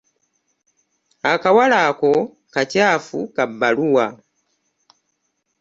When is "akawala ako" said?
1.33-2.11